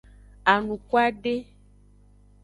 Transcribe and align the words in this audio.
Anukwade. 0.51 1.33